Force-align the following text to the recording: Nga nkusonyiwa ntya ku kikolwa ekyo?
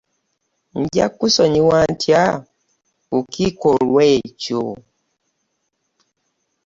Nga 0.81 1.03
nkusonyiwa 1.11 1.77
ntya 1.93 2.23
ku 3.09 3.17
kikolwa 3.33 4.03
ekyo? 4.19 4.63